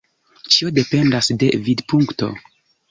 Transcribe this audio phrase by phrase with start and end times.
[0.55, 2.35] Ĉio dependas de vidpunkto.